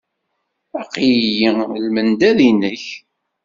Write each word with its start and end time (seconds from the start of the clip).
Aql-iyi 0.81 1.41
i 1.47 1.49
lmendad-nnek. 1.85 2.83